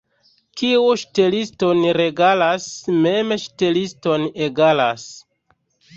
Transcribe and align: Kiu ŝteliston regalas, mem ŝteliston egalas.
Kiu 0.59 0.85
ŝteliston 1.01 1.83
regalas, 1.99 2.67
mem 3.05 3.37
ŝteliston 3.45 4.29
egalas. 4.47 5.05